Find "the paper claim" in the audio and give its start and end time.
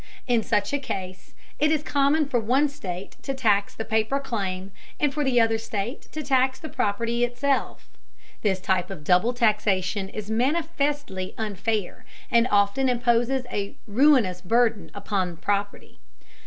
3.75-4.71